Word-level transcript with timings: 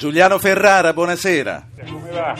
Giuliano 0.00 0.38
Ferrara, 0.38 0.94
buonasera. 0.94 1.62
Come 1.86 2.10
va? 2.10 2.34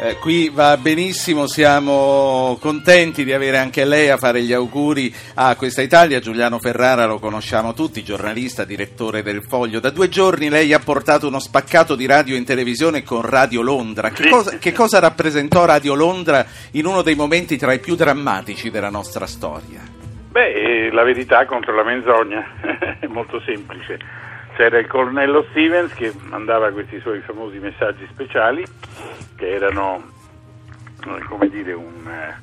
Eh, 0.00 0.16
qui 0.16 0.48
va 0.48 0.78
benissimo, 0.78 1.46
siamo 1.46 2.56
contenti 2.62 3.24
di 3.24 3.34
avere 3.34 3.58
anche 3.58 3.84
lei 3.84 4.08
a 4.08 4.16
fare 4.16 4.40
gli 4.40 4.54
auguri 4.54 5.14
a 5.34 5.54
questa 5.54 5.82
Italia. 5.82 6.18
Giuliano 6.18 6.58
Ferrara 6.58 7.04
lo 7.04 7.18
conosciamo 7.18 7.74
tutti, 7.74 8.02
giornalista, 8.02 8.64
direttore 8.64 9.22
del 9.22 9.44
Foglio. 9.46 9.80
Da 9.80 9.90
due 9.90 10.08
giorni 10.08 10.48
lei 10.48 10.72
ha 10.72 10.78
portato 10.78 11.26
uno 11.26 11.40
spaccato 11.40 11.94
di 11.94 12.06
radio 12.06 12.36
in 12.36 12.46
televisione 12.46 13.02
con 13.02 13.20
Radio 13.20 13.60
Londra. 13.60 14.08
Che, 14.08 14.30
cosa, 14.30 14.56
che 14.56 14.72
cosa 14.72 14.98
rappresentò 14.98 15.66
Radio 15.66 15.92
Londra 15.92 16.46
in 16.70 16.86
uno 16.86 17.02
dei 17.02 17.14
momenti 17.14 17.58
tra 17.58 17.74
i 17.74 17.80
più 17.80 17.96
drammatici 17.96 18.70
della 18.70 18.88
nostra 18.88 19.26
storia? 19.26 19.80
Beh, 20.30 20.86
eh, 20.86 20.90
la 20.90 21.02
verità 21.02 21.44
contro 21.44 21.74
la 21.74 21.84
menzogna, 21.84 22.42
è 22.98 23.06
molto 23.08 23.42
semplice. 23.44 24.22
C'era 24.54 24.78
il 24.78 24.86
colonnello 24.86 25.46
Stevens 25.50 25.94
che 25.94 26.12
mandava 26.20 26.70
questi 26.72 27.00
suoi 27.00 27.20
famosi 27.20 27.58
messaggi 27.58 28.06
speciali, 28.10 28.64
che 29.34 29.48
erano, 29.48 30.02
eh, 31.06 31.22
come 31.24 31.48
dire, 31.48 31.72
un, 31.72 32.06
eh, 32.06 32.36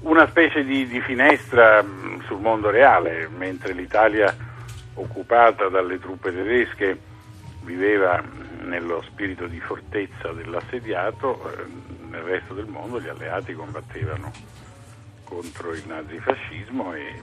una 0.00 0.26
specie 0.26 0.64
di, 0.64 0.86
di 0.86 1.00
finestra 1.00 1.80
mh, 1.80 2.24
sul 2.26 2.40
mondo 2.40 2.70
reale, 2.70 3.28
mentre 3.28 3.72
l'Italia 3.72 4.34
occupata 4.94 5.68
dalle 5.68 5.98
truppe 6.00 6.34
tedesche 6.34 6.98
viveva 7.62 8.20
mh, 8.20 8.68
nello 8.68 9.02
spirito 9.02 9.46
di 9.46 9.60
fortezza 9.60 10.32
dell'assediato, 10.32 11.50
eh, 11.50 11.64
nel 12.10 12.22
resto 12.22 12.54
del 12.54 12.66
mondo 12.66 13.00
gli 13.00 13.08
alleati 13.08 13.54
combattevano 13.54 14.32
contro 15.22 15.72
il 15.72 15.82
nazifascismo 15.86 16.94
e, 16.94 17.22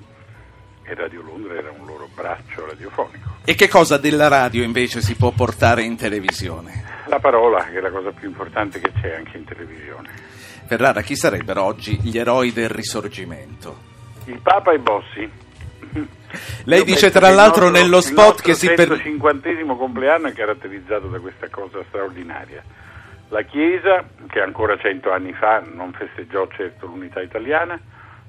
e 0.84 0.94
Radio 0.96 1.22
Londra 1.22 1.54
era 1.54 1.72
un 1.72 1.86
loro 1.86 2.08
braccio 2.14 2.66
radiofonico. 2.66 3.31
E 3.44 3.56
che 3.56 3.68
cosa 3.68 3.98
della 3.98 4.28
radio 4.28 4.64
invece 4.64 5.02
si 5.02 5.16
può 5.16 5.32
portare 5.32 5.82
in 5.82 5.98
televisione? 5.98 6.84
La 7.08 7.20
parola 7.20 7.64
che 7.66 7.80
è 7.80 7.82
la 7.82 7.90
cosa 7.90 8.12
più 8.12 8.28
importante 8.28 8.80
che 8.80 8.92
c'è 9.02 9.16
anche 9.16 9.36
in 9.38 9.46
televisione. 9.46 10.10
Ferrara, 10.68 11.02
chi 11.02 11.16
sarebbero 11.16 11.64
oggi 11.64 12.00
gli 12.02 12.18
eroi 12.20 12.54
del 12.54 12.70
risorgimento? 12.70 13.90
Il 14.26 14.40
Papa 14.42 14.74
e 14.74 14.78
Bossi. 14.80 15.30
Lei 16.66 16.78
Io 16.80 16.86
dice 16.86 17.10
tra 17.10 17.30
il 17.30 17.36
l'altro 17.36 17.64
nostro- 17.70 17.82
nello 17.82 18.00
spot 18.00 18.42
che 18.42 18.54
si 18.54 18.68
Il 18.68 18.76
per... 18.76 18.90
nostro 18.90 19.10
150 19.10 19.74
compleanno 19.76 20.28
è 20.28 20.34
caratterizzato 20.34 21.08
da 21.08 21.20
questa 21.20 21.50
cosa 21.50 21.84
straordinaria. 21.88 22.64
La 23.30 23.42
Chiesa, 23.42 24.06
che 24.28 24.40
ancora 24.40 24.78
cento 24.78 25.12
anni 25.12 25.34
fa 25.34 25.62
non 25.74 25.92
festeggiò 25.94 26.48
certo 26.56 26.86
l'unità 26.86 27.22
italiana, 27.22 27.80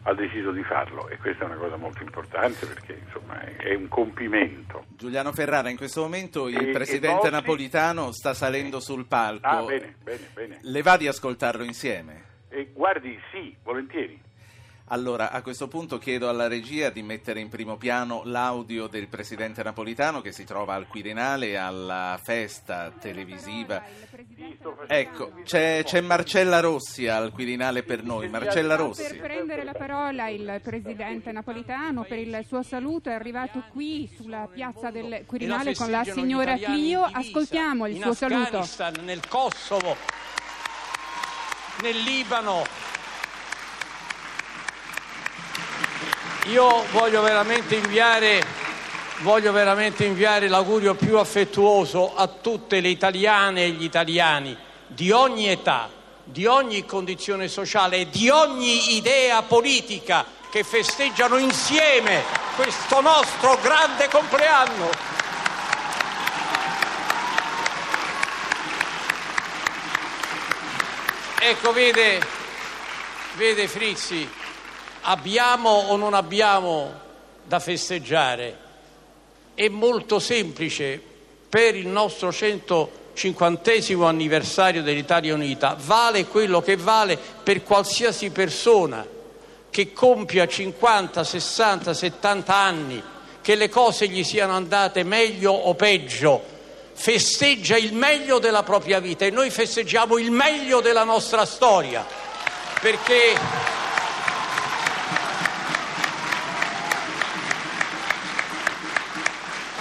ha 0.05 0.15
deciso 0.15 0.51
di 0.51 0.63
farlo 0.65 1.09
e 1.09 1.17
questa 1.19 1.45
è 1.45 1.47
una 1.47 1.57
cosa 1.57 1.77
molto 1.77 2.03
importante 2.03 2.67
perché 2.67 3.01
insomma 3.05 3.41
è- 3.41 3.75
un 3.75 3.87
compimento. 3.89 4.85
Giuliano 4.97 5.33
Ferrara, 5.33 5.69
in 5.71 5.77
questo 5.77 6.03
momento 6.03 6.49
il 6.49 6.57
E- 6.57 6.69
e 6.71 6.73
presidente 6.73 7.17
Bossi? 7.19 7.31
napolitano 7.31 8.13
sta 8.13 8.35
salendo 8.35 8.81
sul 8.81 9.07
palco. 9.07 9.47
Ah, 9.47 9.63
bene, 9.63 9.95
bene, 10.03 10.29
bene. 10.35 10.59
Le 10.61 10.83
va 10.83 10.97
di 10.97 11.07
ascoltarlo 11.07 11.63
insieme? 11.63 12.31
E 12.49 12.71
guardi, 12.73 13.19
sì, 13.31 13.57
volentieri. 13.63 14.21
Allora, 14.87 15.31
a 15.31 15.41
questo 15.41 15.69
punto 15.69 15.97
chiedo 15.97 16.29
alla 16.29 16.49
regia 16.49 16.91
di 16.91 17.03
mettere 17.03 17.41
in 17.41 17.49
primo 17.49 17.77
piano 17.77 18.23
l'audio 18.25 18.89
del 18.89 19.09
presidente 19.09 19.63
napolitano 19.63 20.21
che 20.21 20.33
si 20.33 20.45
trova 20.45 20.75
al 20.75 20.87
Quirinale 20.87 21.57
alla 21.57 22.21
festa 22.23 22.93
televisiva. 23.01 23.83
Ecco, 24.87 25.33
c'è, 25.45 25.83
c'è 25.85 26.01
Marcella 26.03 26.61
Rossi 26.61 27.09
al 27.09 27.33
Quirinale 27.33 27.85
per 27.85 28.03
noi. 28.03 28.29
Marcella 28.29 28.77
Per 28.77 28.85
Rossi. 28.85 29.15
prendere 29.17 29.65
la 29.65 29.73
parola 29.73 30.29
il 30.29 30.61
presidente 30.63 31.33
napolitano 31.33 32.03
per 32.05 32.19
il 32.19 32.45
suo 32.47 32.63
saluto 32.63 33.09
è 33.09 33.15
arrivato 33.15 33.63
qui 33.71 34.11
sulla 34.15 34.47
piazza 34.53 34.91
del 34.91 35.25
Quirinale 35.27 35.75
con 35.75 35.91
la 35.91 36.05
signora 36.05 36.57
Clio. 36.57 37.03
Ascoltiamo 37.11 37.87
il 37.87 37.99
suo 37.99 38.13
saluto. 38.13 38.59
Afghanistan, 38.59 38.95
nel 39.05 39.27
Kosovo, 39.27 39.97
nel 41.81 41.97
Libano. 41.97 42.91
Io 46.47 46.85
voglio 46.91 47.23
veramente 47.23 47.77
inviare, 47.77 48.45
voglio 49.21 49.53
veramente 49.53 50.05
inviare 50.05 50.49
l'augurio 50.49 50.95
più 50.95 51.17
affettuoso 51.17 52.17
a 52.17 52.27
tutte 52.27 52.81
le 52.81 52.89
italiane 52.89 53.65
e 53.65 53.71
gli 53.71 53.85
italiani 53.85 54.57
di 54.89 55.13
ogni 55.13 55.49
età, 55.49 55.89
di 56.25 56.45
ogni 56.47 56.85
condizione 56.85 57.47
sociale 57.47 57.99
e 57.99 58.11
di 58.11 58.29
ogni 58.29 58.97
idea 58.97 59.43
politica 59.43 60.27
che 60.51 60.65
festeggiano 60.65 61.37
insieme 61.37 62.25
questo 62.57 63.01
nostro 63.01 63.57
grande 63.63 64.09
compleanno. 64.09 64.91
Ecco, 71.39 71.73
vede, 71.73 72.21
vede 73.37 73.69
Frizzi, 73.69 74.29
abbiamo 75.03 75.71
o 75.71 75.97
non 75.97 76.15
abbiamo 76.15 76.93
da 77.45 77.59
festeggiare? 77.59 78.59
È 79.55 79.69
molto 79.69 80.19
semplice, 80.19 81.01
per 81.53 81.77
il 81.77 81.87
nostro 81.87 82.33
150 82.33 84.07
anniversario 84.07 84.83
dell'Italia 84.83 85.35
Unita, 85.35 85.77
vale 85.79 86.27
quello 86.27 86.63
che 86.63 86.77
vale 86.77 87.19
per 87.43 87.63
qualsiasi 87.63 88.31
persona 88.31 89.07
che 89.69 89.93
compia 89.93 90.47
50, 90.47 91.23
60, 91.23 91.93
70 91.93 92.55
anni, 92.55 93.03
che 93.43 93.55
le 93.55 93.69
cose 93.69 94.09
gli 94.09 94.25
siano 94.25 94.55
andate 94.55 95.03
meglio 95.03 95.53
o 95.53 95.75
peggio, 95.75 96.43
festeggia 96.95 97.77
il 97.77 97.93
meglio 97.93 98.39
della 98.39 98.63
propria 98.63 99.01
vita 99.01 99.25
e 99.25 99.31
noi 99.31 99.51
festeggiamo 99.51 100.17
il 100.17 100.31
meglio 100.31 100.81
della 100.81 101.05
nostra 101.05 101.45
storia, 101.45 102.07
perché 102.81 103.35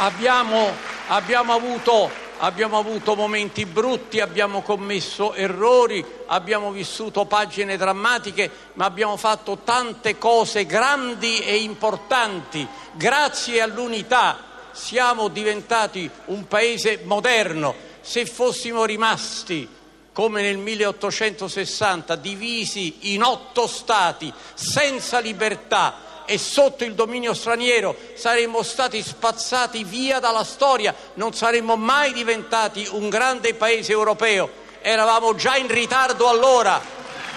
abbiamo, 0.01 0.71
abbiamo 1.07 1.53
avuto, 1.53 2.09
abbiamo 2.39 2.79
avuto 2.79 3.15
momenti 3.15 3.65
brutti, 3.65 4.19
abbiamo 4.19 4.61
commesso 4.61 5.33
errori, 5.35 6.03
abbiamo 6.25 6.71
vissuto 6.71 7.25
pagine 7.25 7.77
drammatiche, 7.77 8.49
ma 8.73 8.85
abbiamo 8.85 9.15
fatto 9.15 9.59
tante 9.63 10.17
cose 10.17 10.65
grandi 10.65 11.39
e 11.39 11.57
importanti. 11.57 12.67
Grazie 12.93 13.61
all'unità 13.61 14.49
siamo 14.71 15.27
diventati 15.27 16.09
un 16.25 16.47
paese 16.47 17.01
moderno. 17.03 17.75
Se 18.01 18.25
fossimo 18.25 18.85
rimasti 18.85 19.69
come 20.13 20.41
nel 20.41 20.57
1860, 20.57 22.15
divisi 22.15 23.13
in 23.13 23.21
otto 23.21 23.67
stati, 23.67 24.33
senza 24.55 25.19
libertà 25.19 26.09
e 26.31 26.37
sotto 26.37 26.85
il 26.85 26.93
dominio 26.93 27.33
straniero, 27.33 27.93
saremmo 28.13 28.63
stati 28.63 29.03
spazzati 29.03 29.83
via 29.83 30.19
dalla 30.19 30.45
storia, 30.45 30.95
non 31.15 31.33
saremmo 31.33 31.75
mai 31.75 32.13
diventati 32.13 32.87
un 32.89 33.09
grande 33.09 33.53
paese 33.53 33.91
europeo. 33.91 34.49
Eravamo 34.81 35.35
già 35.35 35.57
in 35.57 35.67
ritardo 35.67 36.29
allora, 36.29 36.79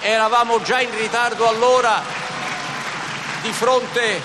eravamo 0.00 0.62
già 0.62 0.80
in 0.80 0.96
ritardo 0.96 1.48
allora 1.48 2.04
di 3.42 3.50
fronte, 3.50 4.22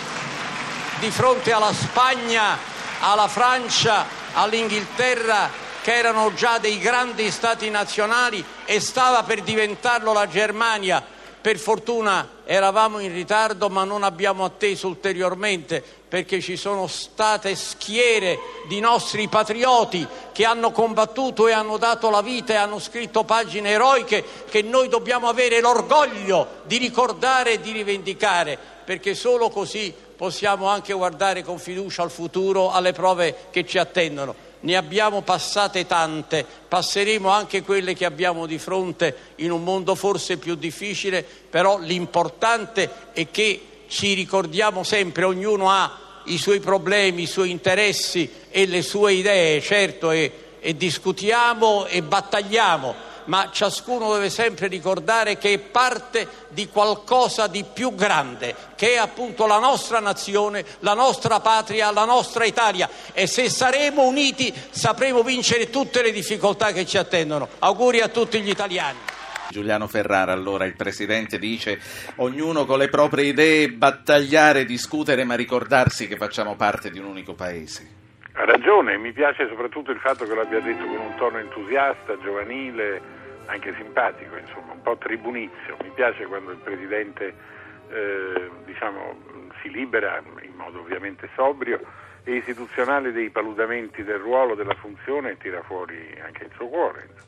di 0.99 1.09
fronte 1.09 1.51
alla 1.51 1.73
Spagna, 1.73 2.55
alla 2.99 3.27
Francia, 3.27 4.05
all'Inghilterra 4.33 5.49
che 5.81 5.95
erano 5.95 6.31
già 6.35 6.59
dei 6.59 6.77
grandi 6.77 7.31
stati 7.31 7.71
nazionali 7.71 8.45
e 8.65 8.79
stava 8.79 9.23
per 9.23 9.41
diventarlo 9.41 10.13
la 10.13 10.27
Germania. 10.27 11.17
Per 11.41 11.57
fortuna 11.57 12.27
eravamo 12.43 12.99
in 12.99 13.13
ritardo 13.13 13.69
ma 13.69 13.85
non 13.85 14.03
abbiamo 14.03 14.43
atteso 14.43 14.87
ulteriormente 14.87 15.81
perché 16.09 16.41
ci 16.41 16.57
sono 16.57 16.87
state 16.87 17.55
schiere 17.55 18.37
di 18.67 18.81
nostri 18.81 19.29
patrioti 19.29 20.05
che 20.33 20.43
hanno 20.43 20.71
combattuto 20.71 21.47
e 21.47 21.53
hanno 21.53 21.77
dato 21.77 22.09
la 22.09 22.21
vita 22.21 22.53
e 22.53 22.57
hanno 22.57 22.79
scritto 22.79 23.23
pagine 23.23 23.69
eroiche 23.69 24.25
che 24.49 24.61
noi 24.63 24.89
dobbiamo 24.89 25.29
avere 25.29 25.61
l'orgoglio 25.61 26.63
di 26.63 26.77
ricordare 26.77 27.53
e 27.53 27.61
di 27.61 27.71
rivendicare 27.71 28.57
perché 28.83 29.15
solo 29.15 29.49
così 29.49 29.93
possiamo 30.17 30.67
anche 30.67 30.91
guardare 30.91 31.43
con 31.43 31.57
fiducia 31.57 32.03
al 32.03 32.11
futuro, 32.11 32.71
alle 32.71 32.91
prove 32.91 33.45
che 33.51 33.65
ci 33.65 33.77
attendono. 33.77 34.48
Ne 34.61 34.75
abbiamo 34.75 35.21
passate 35.21 35.85
tante, 35.85 36.45
passeremo 36.67 37.29
anche 37.29 37.63
quelle 37.63 37.93
che 37.93 38.05
abbiamo 38.05 38.45
di 38.45 38.57
fronte 38.57 39.15
in 39.37 39.51
un 39.51 39.63
mondo 39.63 39.95
forse 39.95 40.37
più 40.37 40.55
difficile, 40.55 41.23
però 41.23 41.77
l'importante 41.79 42.89
è 43.13 43.29
che 43.31 43.61
ci 43.87 44.13
ricordiamo 44.13 44.83
sempre, 44.83 45.23
ognuno 45.23 45.69
ha 45.69 46.07
i 46.25 46.37
suoi 46.37 46.59
problemi, 46.59 47.23
i 47.23 47.27
suoi 47.27 47.51
interessi 47.51 48.29
e 48.49 48.65
le 48.65 48.81
sue 48.81 49.13
idee, 49.13 49.61
certo, 49.61 50.11
e, 50.11 50.31
e 50.59 50.75
discutiamo 50.75 51.85
e 51.85 52.01
battagliamo, 52.03 52.95
ma 53.29 53.49
ciascuno 53.51 54.11
deve 54.13 54.29
sempre 54.29 54.67
ricordare 54.67 55.37
che 55.37 55.53
è 55.53 55.59
parte 55.59 56.27
di 56.49 56.67
qualcosa 56.67 57.47
di 57.47 57.63
più 57.63 57.93
grande, 57.93 58.55
che 58.75 58.93
è 58.93 58.97
appunto 58.97 59.45
la 59.45 59.59
nostra 59.59 59.99
nazione, 59.99 60.65
la 60.79 60.95
nostra 60.95 61.39
patria, 61.39 61.91
la 61.91 62.05
nostra 62.05 62.43
Italia 62.43 62.89
e 63.13 63.27
se 63.27 63.47
saremo 63.47 64.07
uniti 64.07 64.51
sapremo 64.71 65.21
vincere 65.21 65.69
tutte 65.69 66.01
le 66.01 66.11
difficoltà 66.11 66.71
che 66.71 66.87
ci 66.87 66.97
attendono. 66.97 67.47
Auguri 67.59 68.01
a 68.01 68.07
tutti 68.07 68.41
gli 68.41 68.49
italiani. 68.49 68.97
Giuliano 69.49 69.87
Ferrara, 69.87 70.31
allora 70.31 70.65
il 70.65 70.75
Presidente 70.75 71.37
dice 71.37 71.79
ognuno 72.17 72.65
con 72.65 72.79
le 72.79 72.89
proprie 72.89 73.25
idee 73.25 73.69
battagliare, 73.69 74.65
discutere, 74.65 75.23
ma 75.23 75.35
ricordarsi 75.35 76.07
che 76.07 76.17
facciamo 76.17 76.55
parte 76.55 76.89
di 76.89 76.97
un 76.97 77.05
unico 77.05 77.35
Paese. 77.35 77.97
Ha 78.33 78.45
ragione, 78.45 78.97
mi 78.97 79.11
piace 79.11 79.47
soprattutto 79.47 79.91
il 79.91 79.99
fatto 79.99 80.25
che 80.25 80.33
l'abbia 80.33 80.61
detto 80.61 80.85
con 80.85 80.97
un 80.97 81.15
tono 81.15 81.39
entusiasta, 81.39 82.17
giovanile, 82.23 83.17
anche 83.49 83.73
simpatico, 83.75 84.37
insomma, 84.37 84.73
un 84.73 84.81
po' 84.81 84.97
tribunizio. 84.97 85.77
Mi 85.83 85.91
piace 85.93 86.25
quando 86.25 86.51
il 86.51 86.57
Presidente 86.57 87.33
eh, 87.89 88.49
diciamo, 88.65 89.17
si 89.61 89.69
libera 89.71 90.21
in 90.41 90.53
modo 90.55 90.79
ovviamente 90.79 91.29
sobrio 91.35 91.79
e 92.23 92.35
istituzionale 92.35 93.11
dei 93.11 93.29
paludamenti 93.29 94.03
del 94.03 94.19
ruolo, 94.19 94.55
della 94.55 94.75
funzione 94.75 95.31
e 95.31 95.37
tira 95.37 95.61
fuori 95.63 96.17
anche 96.23 96.43
il 96.43 96.51
suo 96.55 96.67
cuore. 96.67 97.07
Insomma. 97.11 97.27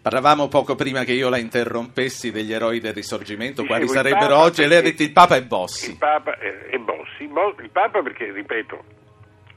Parlavamo 0.00 0.48
poco 0.48 0.76
prima 0.76 1.02
che 1.02 1.12
io 1.12 1.28
la 1.28 1.38
interrompessi 1.38 2.30
degli 2.30 2.52
eroi 2.52 2.78
del 2.78 2.94
risorgimento, 2.94 3.62
Dicevo, 3.62 3.66
quali 3.66 3.88
sarebbero 3.88 4.38
oggi, 4.38 4.62
e 4.62 4.68
lei 4.68 4.78
ha 4.78 4.82
detto 4.82 5.02
il 5.02 5.12
Papa 5.12 5.36
e 5.36 5.42
Bossi. 5.42 5.90
Il 5.90 5.98
Papa 5.98 6.38
e 6.38 6.78
Bossi, 6.78 7.24
il 7.24 7.70
Papa 7.70 8.02
perché, 8.02 8.30
ripeto, 8.30 8.84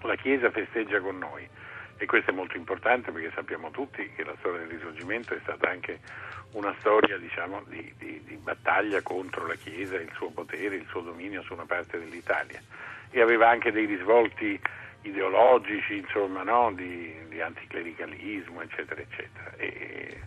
la 0.01 0.15
Chiesa 0.15 0.49
festeggia 0.49 0.99
con 0.99 1.17
noi 1.19 1.47
e 1.99 2.05
questo 2.05 2.31
è 2.31 2.33
molto 2.33 2.55
importante 2.55 3.11
perché 3.11 3.29
sappiamo 3.35 3.71
tutti 3.71 4.09
che 4.15 4.23
la 4.23 4.33
storia 4.39 4.59
del 4.59 4.69
risorgimento 4.69 5.35
è 5.35 5.39
stata 5.43 5.69
anche 5.69 5.99
una 6.53 6.73
storia 6.79 7.17
diciamo, 7.17 7.61
di, 7.67 7.93
di, 7.97 8.23
di, 8.23 8.35
battaglia 8.37 9.01
contro 9.01 9.45
la 9.45 9.55
Chiesa, 9.55 9.97
il 9.97 10.09
suo 10.15 10.29
potere, 10.29 10.77
il 10.77 10.85
suo 10.87 11.01
dominio 11.01 11.43
su 11.43 11.53
una 11.53 11.65
parte 11.65 11.99
dell'Italia 11.99 12.61
e 13.11 13.21
aveva 13.21 13.49
anche 13.49 13.73
dei 13.73 13.85
risvolti 13.85 14.59
ideologici, 15.01 15.97
insomma, 15.97 16.43
no? 16.43 16.71
di, 16.73 17.13
di, 17.27 17.41
anticlericalismo, 17.41 18.61
eccetera, 18.61 19.01
eccetera. 19.01 19.51
E, 19.57 20.21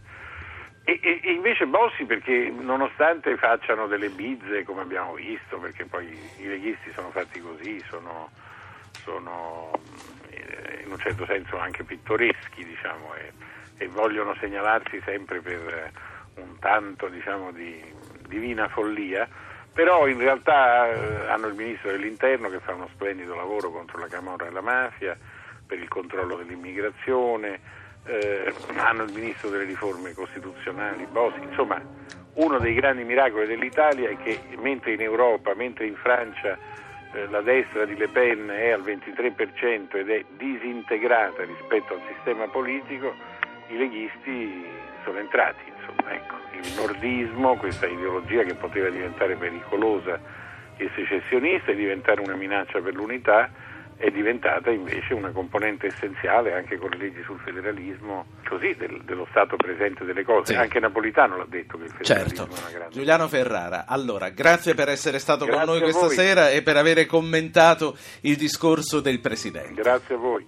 e, 0.85 1.01
e, 1.23 1.33
invece 1.33 1.67
Bossi 1.67 2.05
perché 2.05 2.51
nonostante 2.51 3.35
facciano 3.39 3.87
delle 3.87 4.11
bizze 4.11 4.65
come 4.65 4.83
abbiamo 4.83 5.15
visto, 5.15 5.59
perché 5.59 5.87
poi 5.87 6.07
i 6.39 6.47
leghisti 6.47 6.93
sono 6.93 7.11
fatti 7.11 7.41
così, 7.41 7.81
sono, 7.89 8.31
sono 9.05 9.71
in 10.85 10.91
un 10.91 10.99
certo 10.99 11.27
senso 11.27 11.59
anche 11.59 11.85
pittoreschi 11.85 12.65
diciamo, 12.65 13.15
e, 13.15 13.33
e, 13.79 13.89
vogliono 13.89 14.35
segnalarsi 14.41 15.01
sempre 15.05 15.41
per 15.41 15.91
un 16.37 16.59
tanto 16.59 17.09
diciamo, 17.09 17.53
di 17.53 17.83
divina 18.29 18.69
follia, 18.69 19.29
però 19.73 20.07
in 20.07 20.19
realtà 20.19 20.89
eh, 20.89 21.29
hanno 21.29 21.47
il 21.47 21.55
ministro 21.55 21.91
dell'interno 21.91 22.49
che 22.49 22.61
fa 22.61 22.75
uno 22.75 22.89
splendido 22.93 23.35
lavoro 23.35 23.71
contro 23.71 23.99
la 23.99 24.09
camorra 24.09 24.47
e 24.47 24.51
la 24.51 24.61
mafia, 24.61 25.17
per 25.67 25.79
il 25.79 25.89
controllo 25.89 26.37
dell'immigrazione, 26.37 27.61
eh, 28.05 28.53
hanno 28.77 29.05
il 29.05 29.13
ministro 29.13 29.49
delle 29.49 29.65
riforme 29.65 30.13
costituzionali, 30.13 31.07
Bossi, 31.07 31.41
insomma 31.41 31.81
uno 32.35 32.59
dei 32.59 32.73
grandi 32.75 33.05
miracoli 33.05 33.47
dell'Italia 33.47 34.09
è 34.09 34.17
che 34.17 34.41
mentre 34.57 34.93
in 34.93 35.03
Europa, 35.03 35.55
mentre 35.55 35.87
in 35.87 35.97
Francia 35.97 36.53
eh, 36.53 36.59
la 37.29 37.41
destra 37.43 37.85
di 37.85 37.97
Le 37.97 38.09
Pen 38.09 38.49
è 38.49 38.71
al 38.71 38.83
23% 38.83 39.97
ed 39.97 40.11
è 40.11 40.25
disintegrata 40.37 41.45
rispetto 41.45 41.95
al 41.95 42.01
sistema 42.15 42.49
politico, 42.49 43.15
i 43.69 43.77
leghisti 43.77 44.65
sono 45.05 45.19
entrati. 45.19 45.63
Insomma, 45.77 46.15
ecco. 46.15 46.37
Il 46.53 46.73
nordismo, 46.77 47.57
questa 47.57 47.87
ideologia 47.87 48.43
che 48.45 48.55
poteva 48.55 48.89
diventare 48.89 49.37
pericolosa 49.37 50.19
e 50.77 50.91
secessionista 50.95 51.73
e 51.73 51.75
diventare 51.75 52.21
una 52.21 52.35
minaccia 52.35 52.81
per 52.81 52.95
l'unità, 52.95 53.51
è 53.97 54.11
diventata 54.11 54.71
invece 54.71 55.15
una 55.15 55.31
componente 55.31 55.87
essenziale 55.87 56.55
anche 56.55 56.77
con 56.77 56.91
le 56.91 56.97
leggi 56.97 57.23
sul 57.23 57.39
federalismo, 57.41 58.27
così 58.49 58.75
del, 58.77 59.03
dello 59.05 59.27
stato 59.31 59.57
presente 59.57 60.05
delle 60.05 60.25
cose. 60.25 60.53
Sì. 60.53 60.59
Anche 60.59 60.81
Napolitano 60.81 61.37
l'ha 61.37 61.47
detto 61.49 61.79
che 61.79 61.85
il 61.85 61.91
federalismo 61.91 62.47
certo. 62.47 62.55
è 62.55 62.59
una 62.61 62.71
grande. 62.71 62.95
Giuliano 62.95 63.29
Ferrara, 63.29 63.85
allora, 63.87 64.31
grazie 64.31 64.75
per 64.75 64.89
essere 64.89 65.19
stato 65.19 65.45
grazie 65.45 65.65
con 65.65 65.75
noi 65.75 65.83
questa 65.83 66.07
voi. 66.07 66.15
sera 66.15 66.51
e 66.51 66.63
per 66.63 66.77
aver 66.77 67.07
commentato 67.07 67.97
il 68.23 68.37
discorso 68.37 69.01
del 69.01 69.21
Presidente. 69.21 69.81
Grazie 69.81 70.15
a 70.15 70.19
voi. 70.19 70.47